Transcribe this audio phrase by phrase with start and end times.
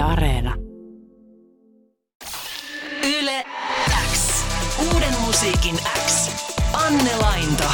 [0.00, 0.54] Yle Areena.
[3.18, 3.44] Yle
[4.12, 4.44] X.
[4.92, 5.76] Uuden musiikin
[6.06, 6.30] X.
[6.86, 7.64] Anne Lainto.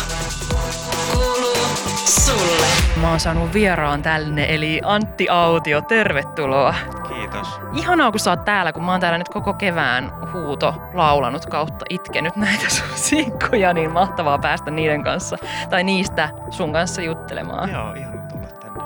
[1.13, 1.67] Kuuluu
[2.05, 2.67] sulle.
[3.01, 6.75] Mä oon saanut vieraan tänne, eli Antti Autio, tervetuloa.
[7.09, 7.61] Kiitos.
[7.75, 11.85] Ihanaa, kun sä oot täällä, kun mä oon täällä nyt koko kevään huuto laulanut kautta
[11.91, 15.37] itkenyt näitä sun sinkkuja, niin mahtavaa päästä niiden kanssa,
[15.71, 17.71] tai niistä sun kanssa juttelemaan.
[17.71, 18.85] Joo, ihan tulla tänne.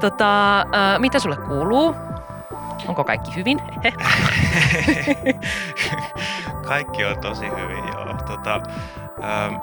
[0.00, 2.07] Tota, äh, mitä sulle kuuluu?
[2.88, 3.60] Onko kaikki hyvin?
[6.68, 8.14] Kaikki on tosi hyvin, joo.
[8.26, 8.60] Tota,
[9.24, 9.54] ähm,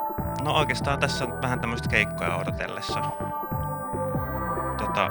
[0.42, 3.00] no oikeastaan tässä on vähän tämmöistä keikkoja odotellessa.
[4.78, 5.08] Tota,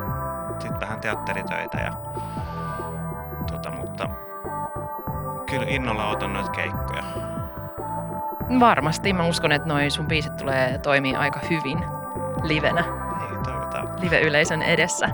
[0.59, 1.91] sitten vähän teatteritöitä ja
[3.51, 4.09] tota, mutta
[5.49, 7.03] kyllä innolla otan noita keikkoja.
[8.59, 9.13] Varmasti.
[9.13, 11.79] Mä uskon, että noi sun biisit tulee toimia aika hyvin
[12.43, 12.81] livenä.
[12.81, 13.54] Niin.
[14.01, 15.09] Live-yleisön edessä.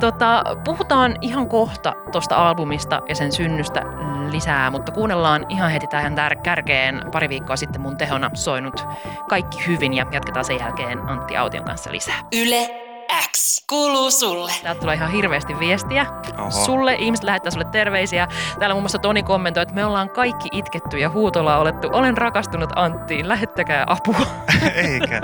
[0.00, 3.82] Tota, puhutaan ihan kohta tuosta albumista ja sen synnystä
[4.30, 8.86] lisää, mutta kuunnellaan ihan heti tähän tär- kärkeen pari viikkoa sitten mun tehona soinut
[9.28, 12.22] Kaikki hyvin ja jatketaan sen jälkeen Antti Aution kanssa lisää.
[12.32, 12.83] Yle
[13.20, 13.64] X.
[13.68, 14.52] Kuuluu sulle.
[14.62, 16.06] Täältä tulee ihan hirveästi viestiä.
[16.38, 16.50] Oho.
[16.50, 18.28] Sulle, ihmiset lähettää sulle terveisiä.
[18.58, 21.88] Täällä muun muassa Toni kommentoi, että me ollaan kaikki itketty ja huutolla olettu.
[21.92, 24.26] Olen rakastunut Anttiin, lähettäkää apua.
[24.74, 25.20] Eikä.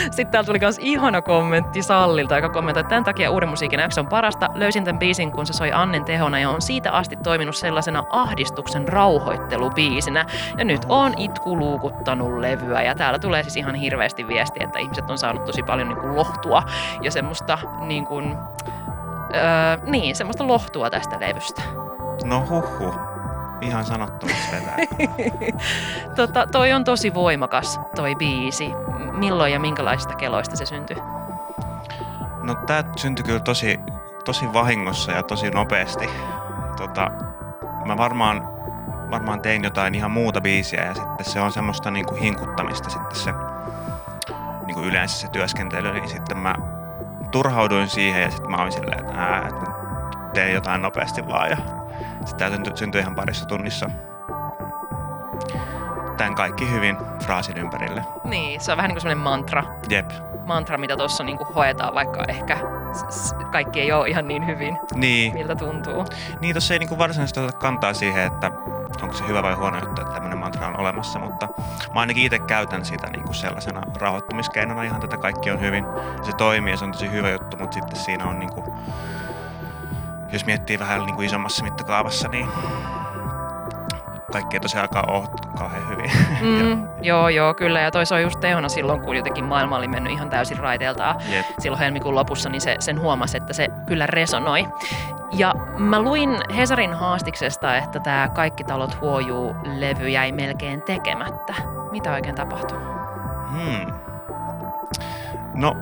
[0.00, 3.98] Sitten täällä tuli myös ihana kommentti Sallilta, joka kommentoi, että tämän takia Uuden musiikin X
[3.98, 4.48] on parasta.
[4.54, 8.88] Löysin tämän biisin, kun se soi Annen tehona ja on siitä asti toiminut sellaisena ahdistuksen
[8.88, 10.26] rauhoittelubiisinä.
[10.58, 15.10] Ja nyt on itku luukuttanut levyä ja täällä tulee siis ihan hirveästi viestiä, että ihmiset
[15.10, 16.62] on saanut tosi paljon niin kuin lohtua
[17.02, 18.36] ja semmoista niin kuin,
[19.34, 21.62] öö, niin, semmoista lohtua tästä levystä.
[22.24, 23.10] No huhhuh.
[23.60, 24.76] Ihan sanottomasti vetää.
[26.16, 28.72] tota, toi on tosi voimakas toi biisi.
[29.12, 30.96] Milloin ja minkälaisista keloista se syntyi?
[32.42, 33.80] No tää syntyi kyllä tosi,
[34.24, 36.10] tosi vahingossa ja tosi nopeasti.
[36.76, 37.10] Tota,
[37.86, 38.48] mä varmaan,
[39.10, 43.32] varmaan tein jotain ihan muuta biisiä ja sitten se on semmoista niinku hinkuttamista sitten se
[44.66, 46.54] niinku yleensä se työskentely, niin sitten mä
[47.30, 49.66] turhauduin siihen ja sitten mä olin silleen, että, ää, että
[50.34, 51.56] teen jotain nopeasti vaan ja
[52.24, 53.90] sitten tää syntyi, syntyi ihan parissa tunnissa.
[56.16, 58.04] Tän kaikki hyvin fraasin ympärille.
[58.24, 59.64] Niin, se on vähän niin kuin semmoinen mantra.
[59.88, 60.10] Jep.
[60.46, 62.56] mantra, mitä tuossa niinku hoetaan, vaikka ehkä
[63.52, 66.04] kaikki ei ole ihan niin hyvin, Niin, miltä tuntuu.
[66.40, 68.50] Niin, tuossa ei niinku varsinaisesti ota kantaa siihen, että
[69.02, 71.48] onko se hyvä vai huono juttu, että tämmöinen mantra on olemassa, mutta
[71.94, 75.84] mä ainakin itse käytän sitä niinku sellaisena rauhoittumiskeinona ihan tätä kaikki on hyvin.
[76.22, 78.74] Se toimii ja se on tosi hyvä juttu, mutta sitten siinä on niinku,
[80.32, 82.48] jos miettii vähän niinku isommassa mittakaavassa, niin
[84.32, 86.10] kaikki ei tosiaankaan ole kauhean hyvin.
[86.40, 87.80] Mm, joo, joo, kyllä.
[87.80, 91.46] Ja toi soi just tehona silloin, kun jotenkin maailma oli mennyt ihan täysin raiteeltaan Jep.
[91.58, 94.68] silloin helmikuun lopussa, niin se, sen huomasi, että se kyllä resonoi.
[95.32, 101.54] Ja mä luin Hesarin haastiksesta, että tämä Kaikki talot huojuu levy jäi melkein tekemättä.
[101.90, 102.78] Mitä oikein tapahtui?
[103.50, 103.92] Hmm.
[105.54, 105.76] No,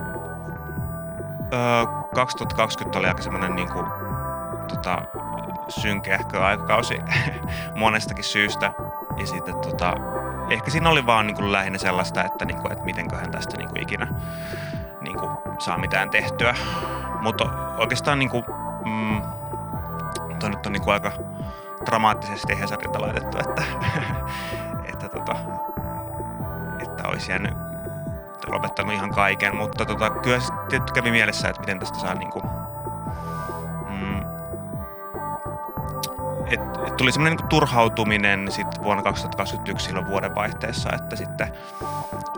[1.53, 3.83] öö, 2020 oli aika semmoinen niinku,
[4.67, 5.01] tota,
[5.69, 6.99] synkeähkö aikakausi
[7.75, 8.73] monestakin syystä.
[9.17, 9.93] Ja sitten tota,
[10.49, 14.07] ehkä siinä oli vaan niinku lähinnä sellaista, että, niinku, että mitenköhän tästä niinku ikinä
[15.01, 16.55] niinku, saa mitään tehtyä.
[17.21, 18.45] Mutta oikeastaan niinku,
[18.85, 19.21] mm,
[20.39, 21.11] toi nyt on niinku aika
[21.85, 23.63] dramaattisesti Hesarilta laitettu, että,
[24.93, 25.35] että, tota,
[26.79, 27.53] että olisi jäänyt
[28.47, 32.49] lopettanut ihan kaiken, mutta tota, kyllä tietty kävi mielessä, että miten tästä saa niinku, mm,
[36.49, 41.53] et, et tuli semmoinen niinku turhautuminen sit vuonna 2021 silloin vuodenvaihteessa, että sitten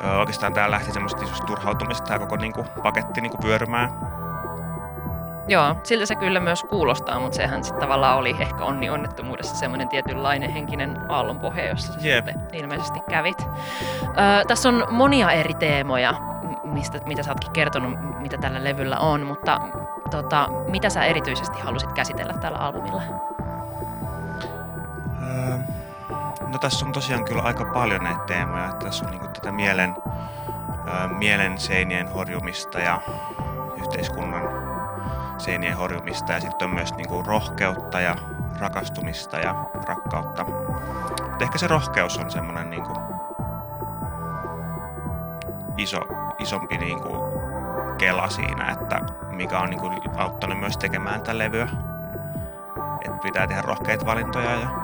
[0.04, 3.90] ö, oikeastaan tää lähti semmoista isosta turhautumista tää koko niinku, paketti niinku pyörymään.
[5.48, 9.90] Joo, siltä se kyllä myös kuulostaa, mutta sehän sitten tavallaan oli ehkä onni onnettomuudessa semmoinen
[9.90, 12.26] tietynlainen henkinen aallonpohja, jossa sä Jep.
[12.26, 13.48] sitten ilmeisesti kävit.
[14.04, 16.14] Öö, tässä on monia eri teemoja,
[16.64, 19.62] mistä, mitä sä ootkin kertonut, mitä tällä levyllä on, mutta
[20.12, 23.02] tota, mitä sä erityisesti halusit käsitellä tällä albumilla?
[25.32, 25.58] Öö,
[26.48, 28.66] no tässä on tosiaan kyllä aika paljon näitä teemoja.
[28.66, 29.96] Että tässä on niinku tätä mielen,
[30.88, 33.02] öö, mielen seinien horjumista ja
[33.78, 34.42] yhteiskunnan
[35.38, 36.34] seinien horjumista.
[36.34, 38.16] Ja sitten on myös niinku rohkeutta ja
[38.60, 39.56] rakastumista ja
[39.88, 40.44] rakkautta.
[40.44, 42.94] Mutta ehkä se rohkeus on semmoinen niinku
[45.78, 46.00] iso,
[46.40, 47.18] isompi niinku
[47.98, 51.68] kela siinä, että mikä on niinku auttanut myös tekemään tätä levyä.
[53.06, 54.81] Että pitää tehdä rohkeita valintoja ja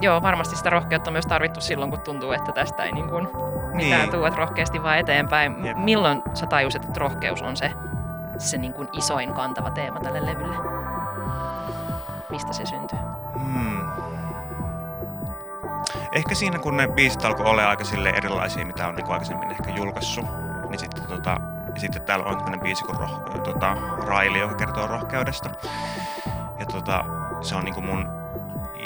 [0.00, 3.28] Joo, varmasti sitä rohkeutta on myös tarvittu silloin, kun tuntuu, että tästä ei niin kuin
[3.74, 4.10] mitään Niin.
[4.10, 5.64] tuu, että rohkeasti vaan eteenpäin.
[5.64, 5.76] Jep.
[5.76, 7.72] Milloin sä tajusit, että rohkeus on se,
[8.38, 10.56] se niin kuin isoin kantava teema tälle levylle?
[12.30, 12.98] Mistä se syntyy?
[13.38, 13.88] Hmm.
[16.12, 19.70] Ehkä siinä, kun ne biisit alkoi olla aika sille erilaisia, mitä on niin aikaisemmin ehkä
[19.70, 20.26] julkaissut,
[20.68, 21.30] niin sitten, tota,
[21.74, 25.50] ja sitten täällä on tämmöinen biisi kuin roh, tota, Raili, joka kertoo rohkeudesta.
[26.58, 27.04] Ja tota,
[27.40, 28.08] se on niin kuin mun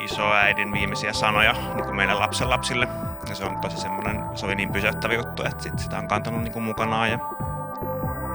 [0.03, 2.89] isoäidin viimeisiä sanoja niin kuin meille lapsenlapsille.
[3.29, 6.43] Ja se on tosi semmoinen, se oli niin pysäyttävä juttu, että sit sitä on kantanut
[6.43, 7.11] niin kuin mukanaan.
[7.11, 7.19] Ja,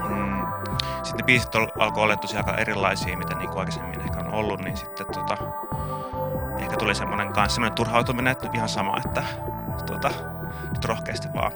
[0.10, 0.46] mm,
[1.04, 4.62] sitten ne biisit alkoi olla tosi aika erilaisia, mitä niin kuin aikaisemmin ehkä on ollut,
[4.62, 5.38] niin sitten tota,
[6.60, 9.24] ehkä tuli semmoinen kanssa semmoinen turhautuminen, että ihan sama, että
[9.86, 10.10] tota,
[10.70, 11.52] nyt rohkeasti vaan.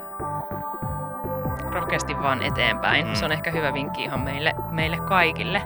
[1.72, 3.08] Rohkeasti vaan eteenpäin.
[3.08, 3.14] Mm.
[3.14, 5.62] Se on ehkä hyvä vinkki ihan meille, meille kaikille.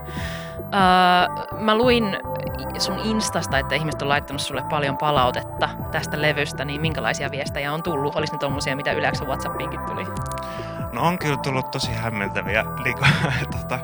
[0.60, 2.18] Uh, mä luin
[2.78, 7.84] sun Instasta, että ihmiset on laittanut sulle paljon palautetta tästä levystä, niin minkälaisia viestejä on
[7.84, 8.16] tullut?
[8.16, 10.06] Olisi ne tommosia, mitä yleensä Whatsappiinkin tuli?
[10.92, 12.66] No on kyllä tullut tosi hämmentäviä.
[12.84, 13.06] Liiko,
[13.60, 13.80] tota,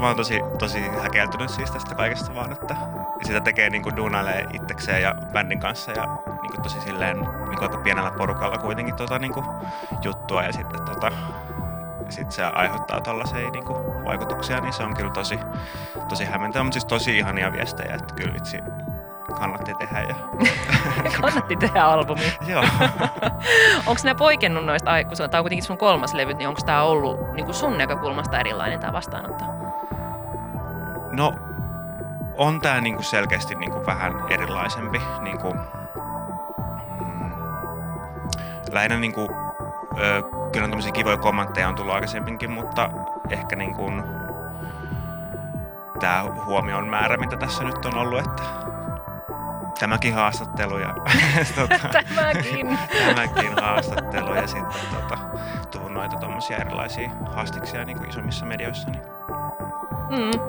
[0.00, 2.76] mä oon tosi, tosi häkeltynyt siis tästä kaikesta vaan, että
[3.22, 6.04] sitä tekee niin kuin duunailee itsekseen ja bändin kanssa ja
[6.42, 9.32] niin tosi silleen niin aika pienellä porukalla kuitenkin tota, niin
[10.02, 11.12] juttua ja sitten tota,
[12.12, 15.38] sit se aiheuttaa tällaisia niin kuin vaikutuksia, niin se on kyllä tosi,
[16.08, 18.58] tosi hämmentävä, mutta siis tosi ihania viestejä, että kyllä vitsi
[19.38, 20.00] kannatti tehdä.
[20.00, 20.14] Ja...
[21.20, 22.32] kannatti tehdä albumi.
[22.52, 22.64] Joo.
[23.86, 27.20] onko nämä poikennut noista, kun tämä on kuitenkin sun kolmas levy, niin onko tämä ollut
[27.32, 29.44] niin kuin sun näkökulmasta erilainen tämä vastaanotto?
[31.10, 31.34] No,
[32.36, 35.00] on tämä niinku selkeästi niinku vähän erilaisempi.
[35.20, 35.54] Niinku,
[37.00, 37.32] mm,
[38.72, 39.28] lähinnä niinku,
[39.98, 40.22] ö,
[40.52, 42.90] kyllä on tämmöisiä kivoja kommentteja on tullut aikaisemminkin, mutta
[43.30, 43.92] ehkä niinku,
[46.00, 48.42] tämä huomion määrä, mitä tässä nyt on ollut, että
[49.80, 50.94] tämäkin haastattelu ja
[51.56, 52.78] tota, tämäkin.
[53.06, 55.18] tämäkin haastattelu ja sitten tota,
[55.70, 59.02] tuun noita tommosia erilaisia haastiksia niin kuin isommissa medioissa, niin
[60.10, 60.40] mm.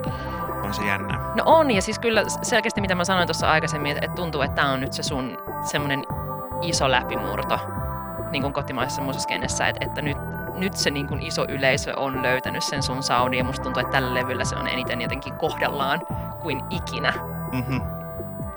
[0.64, 1.18] on se jännä.
[1.36, 4.72] No on, ja siis kyllä selkeästi mitä mä sanoin tuossa aikaisemmin, että tuntuu, että tämä
[4.72, 6.04] on nyt se sun semmoinen
[6.62, 7.81] iso läpimurto
[8.32, 10.16] niin kuin kotimaisessa musiikkenessä, että, että nyt,
[10.54, 13.92] nyt se niin kuin iso yleisö on löytänyt sen sun soundin, ja musta tuntuu, että
[13.92, 16.00] tällä levyllä se on eniten jotenkin kohdallaan
[16.42, 17.12] kuin ikinä.
[17.52, 18.02] Mm-hmm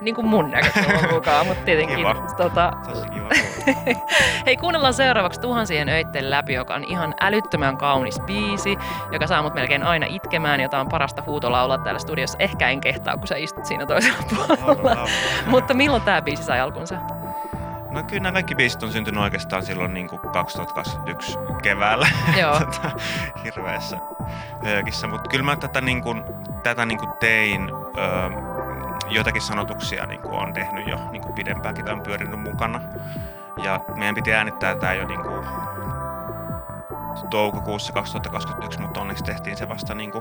[0.06, 1.98] niin kuin mun näkökulman mukaan, mutta tietenkin...
[1.98, 2.16] Kiva.
[2.38, 2.72] Tota...
[3.14, 3.30] Kiva.
[4.46, 8.78] Hei, kuunnellaan seuraavaksi Tuhansien öitten läpi, joka on ihan älyttömän kaunis biisi,
[9.12, 12.38] joka saa mut melkein aina itkemään, jota on parasta huutolaulaa täällä studiossa.
[12.40, 15.08] Ehkä en kehtaa, kun sä istut siinä toisella puolella.
[15.46, 16.96] mutta milloin tämä biisi sai alkunsa?
[17.96, 22.08] No kyllä nämä kaikki biisit on syntynyt oikeastaan silloin niin kuin 2021 keväällä.
[22.42, 22.60] Joo.
[22.60, 22.92] tota,
[23.44, 23.98] hirveässä
[24.64, 25.08] höökissä.
[25.08, 26.24] Mutta kyllä mä tätä, niin kuin,
[26.64, 27.62] tätä niin kuin tein...
[27.98, 28.56] Öö,
[29.10, 32.82] joitakin sanotuksia niin kuin on tehnyt jo niin kuin pidempäänkin, tai on pyörinyt mukana.
[33.64, 35.46] Ja meidän piti äänittää tämä jo niin kuin
[37.30, 40.12] toukokuussa 2021, mutta onneksi tehtiin se vasta niin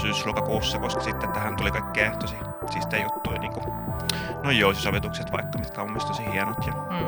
[0.00, 2.36] syys-lokakuussa, koska sitten tähän tuli kaikkea tosi
[2.70, 3.64] siistejä juttuja, niin kuin
[4.44, 6.66] no jousisovitukset vaikka, mitkä on tosi hienot.
[6.66, 6.72] Ja...
[6.72, 7.06] Mm.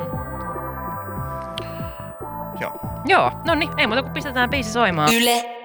[2.60, 2.80] Joo.
[3.04, 5.14] Joo, no niin, ei muuta kuin pistetään biisi soimaan.
[5.14, 5.61] Yle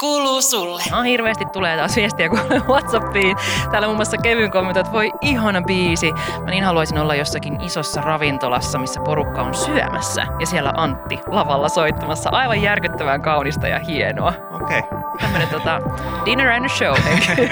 [0.00, 0.82] kuuluu sulle.
[0.92, 3.36] No, hirveästi tulee taas viestiä kuule Whatsappiin.
[3.70, 6.12] Täällä muun muassa Kevin kommentoi, että voi ihana biisi.
[6.12, 10.26] Mä niin haluaisin olla jossakin isossa ravintolassa, missä porukka on syömässä.
[10.40, 12.30] Ja siellä Antti lavalla soittamassa.
[12.32, 14.32] Aivan järkyttävän kaunista ja hienoa.
[14.50, 14.78] Okei.
[14.78, 14.98] Okay.
[15.20, 15.80] Tämmönen tota,
[16.24, 16.94] dinner and a show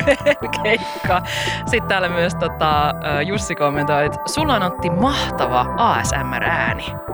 [0.63, 1.23] keikka.
[1.67, 2.95] Sitten täällä myös tota,
[3.26, 7.06] Jussi kommentoi, että sulla on Antti mahtava ASMR-ääni.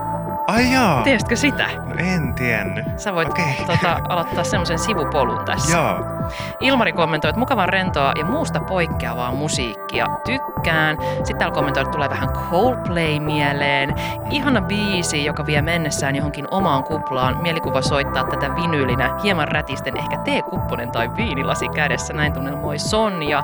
[0.53, 1.03] Ai joo.
[1.05, 1.69] Tiesitkö sitä?
[1.85, 2.99] No en tiennyt.
[2.99, 3.45] Sä voit okay.
[3.67, 5.77] tota, aloittaa semmoisen sivupolun tässä.
[5.77, 6.12] Joo.
[6.61, 10.07] Ilmari kommentoi, että mukavan rentoa ja muusta poikkeavaa musiikkia.
[10.25, 10.97] Tykkään.
[11.15, 13.95] Sitten täällä kommentoi, että tulee vähän Coldplay mieleen.
[14.31, 17.43] Ihana biisi, joka vie mennessään johonkin omaan kuplaan.
[17.43, 22.13] Mielikuva soittaa tätä vinyylinä hieman rätisten ehkä teekupponen tai viinilasi kädessä.
[22.13, 23.43] Näin tunnelmoi Sonja.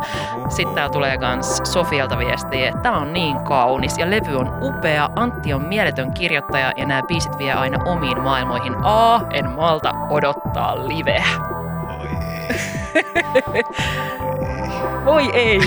[0.49, 5.11] Sitten täällä tulee kans Sofialta viestiä, että tää on niin kaunis ja levy on upea.
[5.17, 8.75] Antti on mieletön kirjoittaja ja nämä biisit vie aina omiin maailmoihin.
[8.83, 11.58] A, en malta odottaa liveä.
[15.05, 15.67] Voi eikö?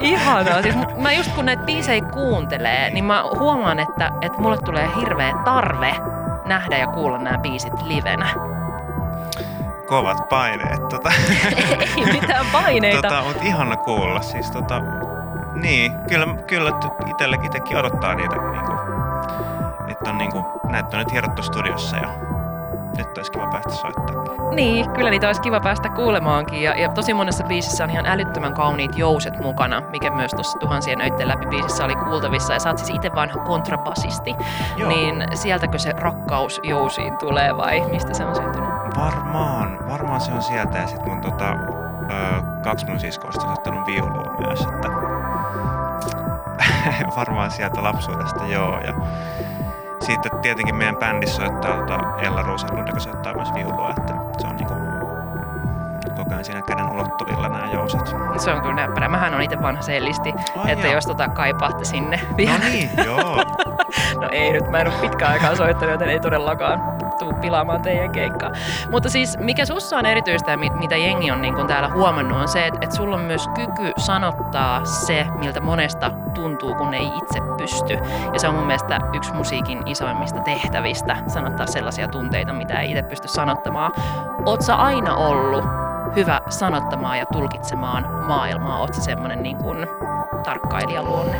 [0.00, 0.62] Ihanaa.
[0.62, 5.32] Siis mä just kun näitä biisejä kuuntelee, niin mä huomaan, että, että mulle tulee hirveä
[5.44, 5.94] tarve
[6.44, 8.26] nähdä ja kuulla nämä biisit livenä.
[9.86, 10.88] Kovat paineet.
[10.88, 11.12] Tota.
[11.96, 13.02] Ei mitään paineita.
[13.02, 14.22] Tota, mutta ihana kuulla.
[14.22, 14.82] Siis tota,
[15.54, 16.72] niin, kyllä, kyllä
[17.10, 18.78] itsellekin odottaa niitä niin kuin,
[19.88, 22.08] että on niinku, näitä on nyt hierottu studiossa ja
[23.00, 24.54] nyt olisi kiva päästä soittamaan.
[24.54, 26.62] Niin, kyllä niitä olisi kiva päästä kuulemaankin.
[26.62, 31.00] Ja, ja tosi monessa biisissä on ihan älyttömän kauniit jouset mukana, mikä myös tuossa tuhansien
[31.00, 32.52] öitten läpi biisissä oli kuultavissa.
[32.52, 34.34] Ja sä oot siis itse vanha kontrabasisti.
[34.76, 34.88] Joo.
[34.88, 38.70] Niin sieltäkö se rakkaus jousiin tulee vai mistä se on syntynyt?
[38.96, 43.86] Varmaan, varmaan se on sieltä ja sitten mun tota, ö, kaksi mun siskoista on ottanut
[43.86, 44.88] viulua myös, että
[47.16, 48.80] varmaan sieltä lapsuudesta joo.
[48.80, 48.94] Ja
[50.00, 54.56] sitten tietenkin meidän bändissä soittaa tota Ella Ruusalund, joka soittaa myös viulua, että se on
[54.56, 54.74] niinku
[56.16, 58.14] koko ajan siinä käden ulottuvilla nämä jouset.
[58.36, 59.08] Se on kyllä näppärä.
[59.08, 60.94] Mähän on itse vanha sellisti, Ai että joo.
[60.94, 62.58] jos tota kaipaatte sinne vielä.
[62.58, 63.36] No niin, joo.
[64.20, 66.82] No ei nyt, mä en ole pitkään aikaa soittanut, joten ei todellakaan
[67.20, 68.50] tuu pilaamaan teidän keikkaa.
[68.90, 72.48] Mutta siis mikä sussa on erityistä ja mi- mitä jengi on niin täällä huomannut on
[72.48, 77.40] se, että, että sulla on myös kyky sanottaa se, miltä monesta tuntuu, kun ei itse
[77.58, 77.98] pysty.
[78.32, 83.02] Ja se on mun mielestä yksi musiikin isoimmista tehtävistä, sanottaa sellaisia tunteita, mitä ei itse
[83.02, 83.92] pysty sanottamaan.
[84.46, 85.64] Oot sä aina ollut
[86.16, 88.80] hyvä sanottamaan ja tulkitsemaan maailmaa?
[88.80, 89.86] Oot sä niin kuin
[90.44, 91.36] tarkkailijaluonne?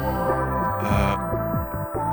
[0.82, 1.29] Öö,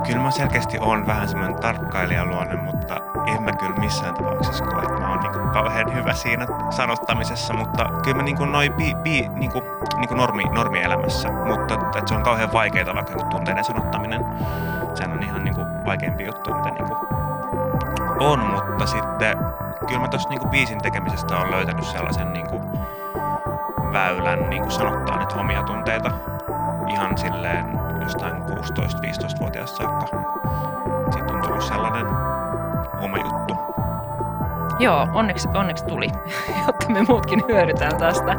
[0.08, 2.96] kyllä mä selkeästi on vähän semmoinen tarkkailijaluonne, mutta
[3.26, 7.90] en mä kyllä missään tapauksessa koe, että mä oon niinku kauhean hyvä siinä sanottamisessa, mutta
[8.04, 9.64] kyllä mä niinku noi bi, bi, niinku,
[9.98, 14.26] niinku normi, normielämässä, mutta että se on kauhean vaikeaa vaikka joku tunteiden sanottaminen.
[14.94, 16.98] Sehän on ihan niinku vaikeampi juttu, mitä niinku
[18.20, 19.38] on, mutta sitten
[19.88, 22.62] kyllä mä tossa niinku biisin tekemisestä on löytänyt sellaisen niinku
[23.94, 26.12] väylän niinku sanottaa niitä omia tunteita
[26.88, 30.06] ihan silleen jostain 16-15-vuotiaasta saakka.
[31.14, 32.06] Siitä on tullut sellainen
[33.02, 33.58] oma juttu.
[34.80, 36.08] Joo, onneksi, onneksi tuli,
[36.68, 38.36] jotta me muutkin hyödytään tästä.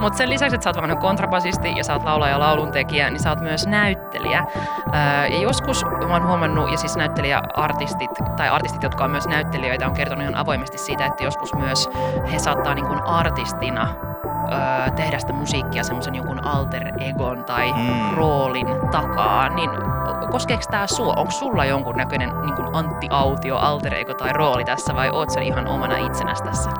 [0.00, 3.30] Mutta sen lisäksi, että sä oot kontrabasisti ja sä oot laulaja ja lauluntekijä, niin sä
[3.30, 4.46] oot myös näyttelijä.
[4.94, 9.86] Öö, ja joskus mä oon huomannut, ja siis näyttelijäartistit, tai artistit, jotka on myös näyttelijöitä,
[9.86, 11.88] on kertonut ihan avoimesti siitä, että joskus myös
[12.32, 14.05] he saattaa niin kuin artistina
[14.52, 18.16] öö, tehdä sitä musiikkia semmoisen jonkun alter egon tai Mm.
[18.16, 19.70] roolin takaa, niin
[20.30, 21.14] koskeeko tämä sua?
[21.16, 25.30] Onko sulla jonkun näköinen niin kuin Antti Autio, alter ego tai rooli tässä vai oot
[25.30, 26.70] sä ihan omana itsenäsi tässä?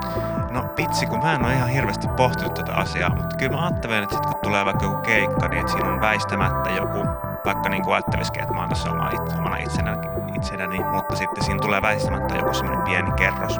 [0.51, 4.03] No pitsi, kun mä en ole ihan hirveästi pohtinut tätä asiaa, mutta kyllä mä ajattelen,
[4.03, 7.05] että sit kun tulee vaikka joku keikka, niin että siinä on väistämättä joku,
[7.45, 11.59] vaikka niin ajattelisikin, että mä oon tässä oma, it- omana itsenäni, itsenäni, mutta sitten siinä
[11.59, 13.59] tulee väistämättä joku semmoinen pieni kerros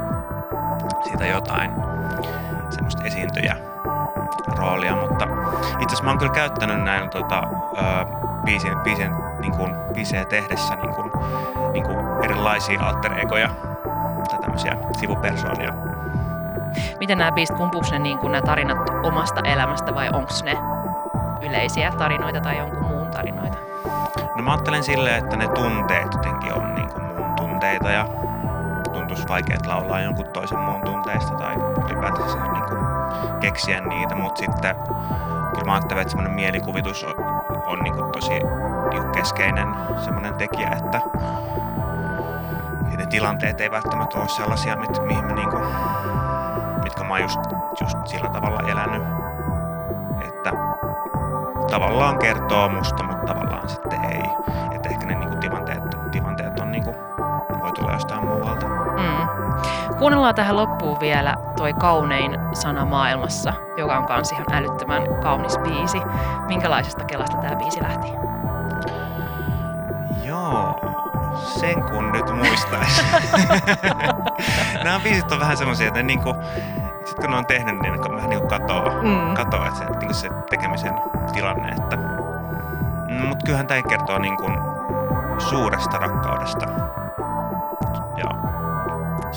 [1.04, 1.72] siitä jotain,
[2.70, 3.56] semmoista esiintyjä
[4.58, 5.26] roolia, mutta
[5.74, 7.44] itse asiassa mä oon kyllä käyttänyt näin tota,
[7.78, 8.06] ö,
[8.46, 11.12] biisin, biisin niin kuin, biisejä tehdessä niin kuin,
[11.74, 13.50] niin kuin erilaisia alter egoja
[14.30, 15.74] tai tämmöisiä sivupersoonia.
[17.00, 20.58] Miten nämä biisit, kumpuuko ne niin kuin nämä tarinat omasta elämästä vai onko ne
[21.42, 23.58] yleisiä tarinoita tai jonkun muun tarinoita?
[24.36, 28.06] No mä ajattelen silleen, että ne tunteet jotenkin on niin kuin mun tunteita ja
[28.94, 32.87] tuntuisi vaikeat laulaa jonkun toisen muun tunteista tai ylipäätänsä niin kuin
[33.40, 34.76] keksiä niitä, mutta sitten
[35.54, 37.16] kyllä mä ajattelen, että semmoinen mielikuvitus on,
[37.66, 39.68] on niin kuin tosi niin kuin keskeinen
[40.04, 41.02] semmoinen tekijä, että
[42.98, 45.64] ne tilanteet ei välttämättä ole sellaisia, mit, mihin mä niin kuin,
[46.84, 47.40] mitkä mä oon just,
[47.82, 49.04] just sillä tavalla elänyt,
[50.28, 50.54] että
[51.72, 54.24] tavallaan kertoo musta, mutta tavallaan sitten ei.
[54.76, 54.87] Että
[60.00, 66.02] Kuunnellaan tähän loppuun vielä toi kaunein sana maailmassa, joka on kans ihan älyttömän kaunis biisi.
[66.48, 68.08] Minkälaisesta kelasta tämä biisi lähti?
[70.24, 70.80] Joo,
[71.60, 73.06] sen kun nyt muistais.
[74.84, 76.36] Nämä biisit on vähän semmosia, että niinku,
[77.06, 79.34] sit kun ne on tehnyt, niin ne vähän niinku katoo, Mm.
[79.34, 80.94] katoo että se, niinku se tekemisen
[81.34, 81.70] tilanne.
[81.70, 81.96] Että,
[83.08, 84.52] mm, mut kyllähän tämä kertoo niinku
[85.38, 86.66] suuresta rakkaudesta.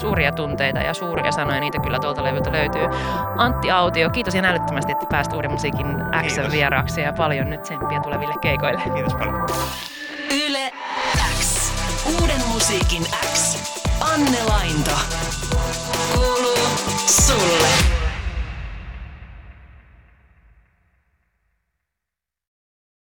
[0.00, 2.82] Suuria tunteita ja suuria sanoja, niitä kyllä tuolta levyltä löytyy.
[3.36, 5.86] Antti Autio, kiitos ihan älyttömästi, että pääsit Uuden musiikin
[6.26, 8.82] X vieraaksi ja paljon nyt tsemppiä tuleville keikoille.
[8.94, 9.46] Kiitos paljon.
[10.46, 10.72] Yle
[11.40, 11.72] X.
[12.20, 13.02] Uuden musiikin
[13.32, 13.56] X.
[14.14, 14.90] Anne Lainto.
[16.14, 16.68] Kuuluu
[17.06, 17.68] sulle.